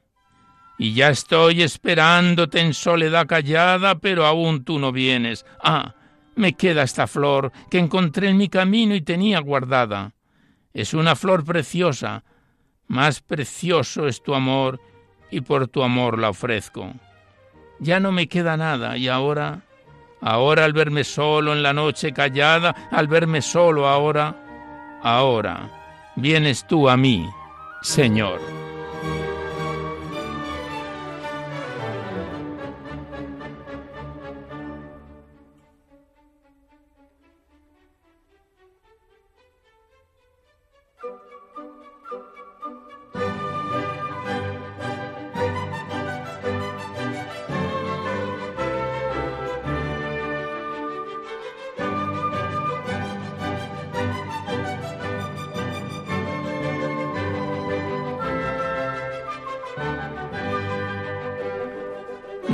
[0.78, 5.46] Y ya estoy esperándote en soledad callada, pero aún tú no vienes.
[5.64, 5.96] Ah,
[6.36, 10.14] me queda esta flor que encontré en mi camino y tenía guardada.
[10.74, 12.26] Es una flor preciosa,
[12.88, 14.82] más precioso es tu amor,
[15.32, 16.94] y por tu amor la ofrezco.
[17.80, 19.65] ya no me queda nada y ahora,
[20.26, 24.36] ahora al verme solo en la noche callada, al verme solo ahora,
[25.04, 25.70] ahora,
[26.16, 27.30] vienes tú a mí,
[27.84, 28.42] Señor.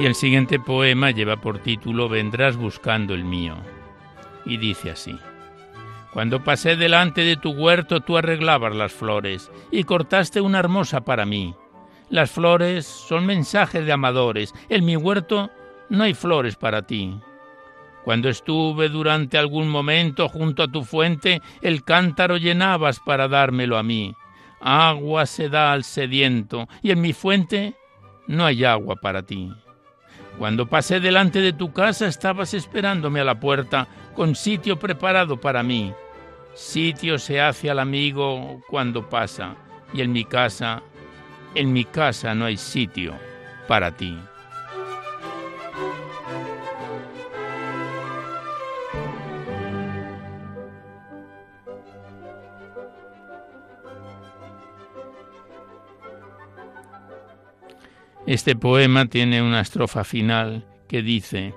[0.01, 3.53] Y el siguiente poema lleva por título Vendrás buscando el mío.
[4.47, 5.15] Y dice así.
[6.11, 11.23] Cuando pasé delante de tu huerto tú arreglabas las flores y cortaste una hermosa para
[11.27, 11.53] mí.
[12.09, 14.55] Las flores son mensajes de amadores.
[14.69, 15.51] En mi huerto
[15.89, 17.13] no hay flores para ti.
[18.03, 23.83] Cuando estuve durante algún momento junto a tu fuente, el cántaro llenabas para dármelo a
[23.83, 24.15] mí.
[24.61, 27.75] Agua se da al sediento, y en mi fuente
[28.25, 29.51] no hay agua para ti.
[30.41, 35.61] Cuando pasé delante de tu casa estabas esperándome a la puerta con sitio preparado para
[35.61, 35.93] mí.
[36.55, 39.53] Sitio se hace al amigo cuando pasa
[39.93, 40.81] y en mi casa,
[41.53, 43.13] en mi casa no hay sitio
[43.67, 44.17] para ti.
[58.27, 61.55] Este poema tiene una estrofa final que dice,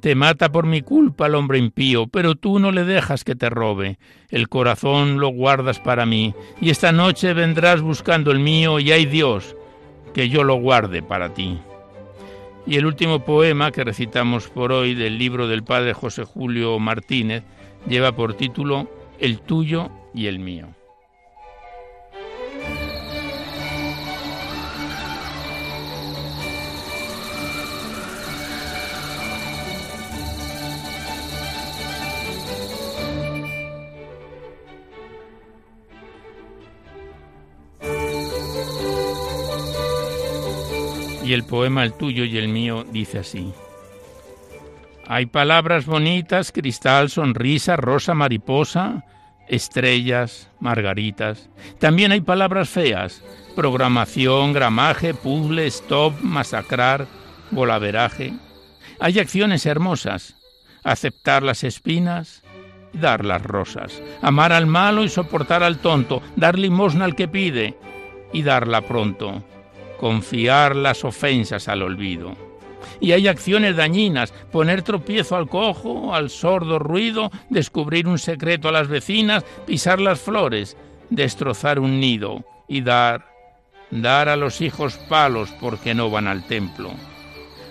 [0.00, 3.48] Te mata por mi culpa el hombre impío, pero tú no le dejas que te
[3.48, 3.98] robe,
[4.28, 9.06] el corazón lo guardas para mí, y esta noche vendrás buscando el mío, y hay
[9.06, 9.54] Dios,
[10.12, 11.60] que yo lo guarde para ti.
[12.66, 17.44] Y el último poema que recitamos por hoy del libro del padre José Julio Martínez
[17.88, 18.90] lleva por título
[19.20, 20.68] El tuyo y el mío.
[41.24, 43.52] Y el poema El tuyo y el mío dice así.
[45.06, 49.04] Hay palabras bonitas, cristal, sonrisa, rosa, mariposa,
[49.48, 51.50] estrellas, margaritas.
[51.78, 53.22] También hay palabras feas,
[53.54, 57.06] programación, gramaje, puzzle, stop, masacrar,
[57.50, 58.32] volaveraje.
[59.00, 60.36] Hay acciones hermosas,
[60.84, 62.42] aceptar las espinas,
[62.92, 67.76] dar las rosas, amar al malo y soportar al tonto, dar limosna al que pide
[68.32, 69.44] y darla pronto
[70.02, 72.34] confiar las ofensas al olvido.
[72.98, 78.72] Y hay acciones dañinas, poner tropiezo al cojo, al sordo ruido, descubrir un secreto a
[78.72, 80.76] las vecinas, pisar las flores,
[81.08, 83.28] destrozar un nido y dar,
[83.92, 86.90] dar a los hijos palos porque no van al templo.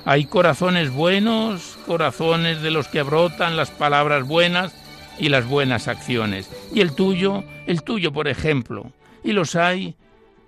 [0.05, 4.73] Hay corazones buenos, corazones de los que brotan las palabras buenas
[5.19, 6.49] y las buenas acciones.
[6.73, 8.89] Y el tuyo, el tuyo, por ejemplo.
[9.21, 9.95] Y los hay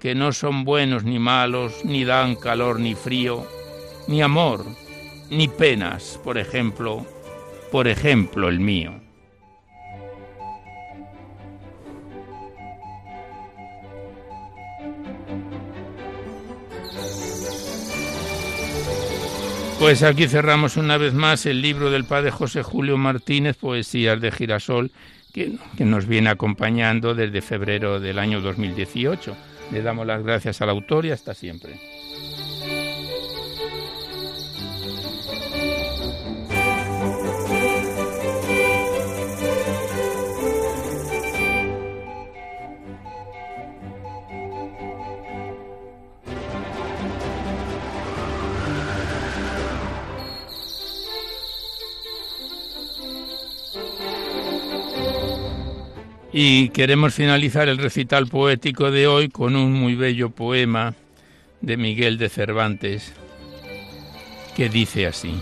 [0.04, 3.48] que no son buenos ni malos, ni dan calor ni frío,
[4.10, 4.66] ni amor,
[5.30, 7.06] ni penas, por ejemplo,
[7.72, 9.00] por ejemplo el mío.
[19.80, 24.34] Pues aquí cerramos una vez más el libro del padre José Julio Martínez, Poesías de
[24.34, 24.92] Girasol,
[25.34, 29.53] que, que nos viene acompañando desde febrero del año 2018.
[29.72, 31.80] Le damos las gracias al autor y hasta siempre.
[56.36, 60.96] Y queremos finalizar el recital poético de hoy con un muy bello poema
[61.62, 63.14] de Miguel de Cervantes
[64.56, 65.36] que dice así.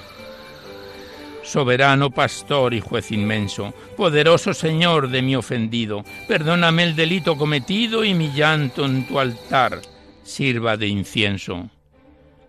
[1.44, 8.14] Soberano pastor y juez inmenso, poderoso Señor de mi ofendido, perdóname el delito cometido y
[8.14, 9.80] mi llanto en tu altar
[10.24, 11.70] sirva de incienso.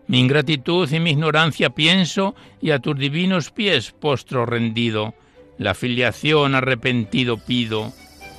[0.09, 5.15] Mi ingratitud y mi ignorancia pienso y a tus divinos pies postro rendido,
[5.59, 7.93] la filiación arrepentido pido,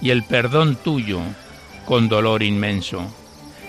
[0.03, 1.21] y el perdón tuyo
[1.85, 3.07] con dolor inmenso.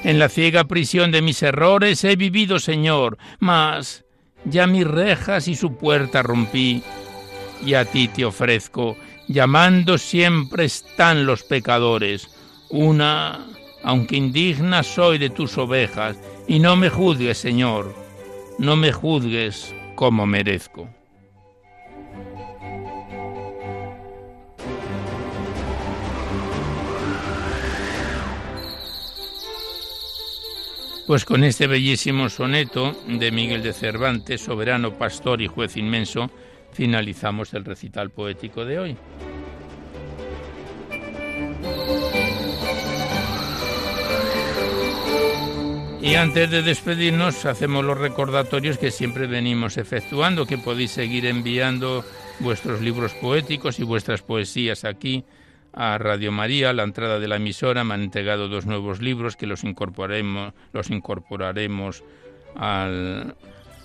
[0.03, 4.05] En la ciega prisión de mis errores he vivido, Señor, mas
[4.45, 6.83] ya mis rejas y su puerta rompí,
[7.65, 8.97] y a ti te ofrezco,
[9.29, 12.29] llamando siempre están los pecadores,
[12.69, 13.47] una,
[13.85, 16.19] aunque indigna soy de tus ovejas,
[16.49, 17.95] y no me juzgues, Señor,
[18.59, 20.89] no me juzgues como merezco.
[31.07, 36.31] Pues con este bellísimo soneto de Miguel de Cervantes, soberano, pastor y juez inmenso,
[36.73, 38.97] finalizamos el recital poético de hoy.
[46.01, 52.03] Y antes de despedirnos, hacemos los recordatorios que siempre venimos efectuando, que podéis seguir enviando
[52.41, 55.25] vuestros libros poéticos y vuestras poesías aquí
[55.75, 59.47] a Radio María, la entrada de la emisora, me han entregado dos nuevos libros que
[59.47, 62.05] los incorporaremos, los incorporaremos
[62.55, 63.35] al,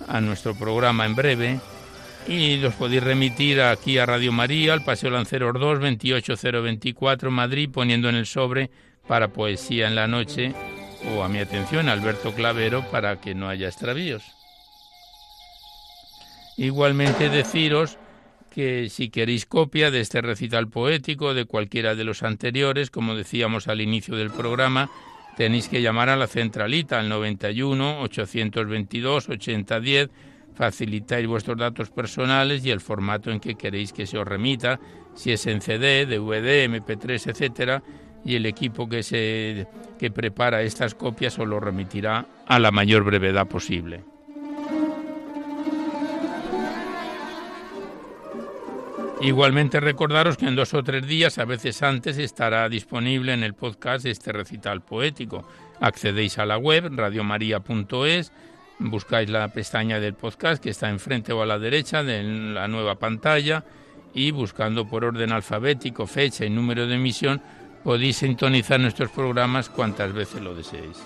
[0.06, 1.60] a nuestro programa en breve.
[2.28, 8.08] Y los podéis remitir aquí a Radio María, al Paseo Lanceros 2, 28024, Madrid, poniendo
[8.08, 8.70] en el sobre
[9.08, 10.54] para Poesía en la Noche
[11.16, 14.22] o a mi atención Alberto Clavero para que no haya extravíos.
[16.56, 17.98] Igualmente deciros
[18.50, 23.68] que si queréis copia de este recital poético, de cualquiera de los anteriores, como decíamos
[23.68, 24.90] al inicio del programa,
[25.36, 30.10] tenéis que llamar a la centralita al 91 822 8010,
[30.54, 34.78] facilitáis vuestros datos personales y el formato en que queréis que se os remita,
[35.14, 37.82] si es en CD, DVD, MP3, etcétera,
[38.24, 39.66] y el equipo que se
[39.98, 44.04] que prepara estas copias os lo remitirá a la mayor brevedad posible.
[49.22, 53.52] Igualmente recordaros que en dos o tres días, a veces antes, estará disponible en el
[53.52, 55.46] podcast este recital poético.
[55.78, 58.32] Accedéis a la web radiomaria.es,
[58.78, 62.94] buscáis la pestaña del podcast que está enfrente o a la derecha de la nueva
[62.94, 63.62] pantalla
[64.14, 67.42] y buscando por orden alfabético, fecha y número de emisión,
[67.84, 70.98] podéis sintonizar nuestros programas cuantas veces lo deseéis.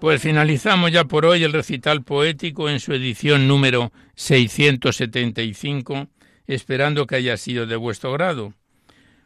[0.00, 6.06] Pues finalizamos ya por hoy el recital poético en su edición número 675,
[6.46, 8.54] esperando que haya sido de vuestro grado.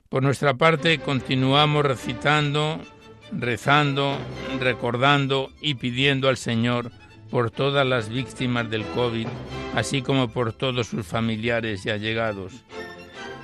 [0.08, 2.80] Por nuestra parte, continuamos recitando,
[3.32, 4.16] rezando,
[4.60, 6.90] recordando y pidiendo al Señor
[7.30, 9.26] por todas las víctimas del COVID,
[9.74, 12.64] así como por todos sus familiares y allegados.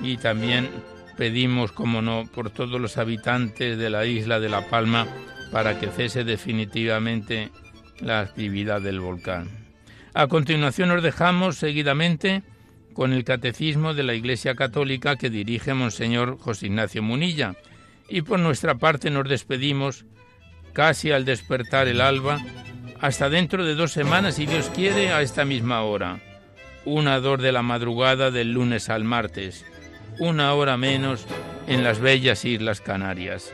[0.01, 0.67] Y también
[1.15, 5.05] pedimos, como no, por todos los habitantes de la isla de La Palma,
[5.51, 7.49] para que cese definitivamente
[7.99, 9.49] la actividad del volcán.
[10.13, 12.43] A continuación nos dejamos seguidamente
[12.93, 17.55] con el Catecismo de la Iglesia Católica que dirige Monseñor José Ignacio Munilla.
[18.07, 20.05] Y por nuestra parte nos despedimos
[20.73, 22.39] casi al despertar el alba.
[22.99, 26.19] Hasta dentro de dos semanas, si Dios quiere, a esta misma hora,
[26.85, 29.65] una dor de la madrugada del lunes al martes,
[30.19, 31.25] una hora menos
[31.67, 33.53] en las bellas Islas Canarias